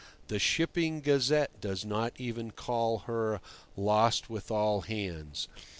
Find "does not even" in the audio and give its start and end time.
1.61-2.49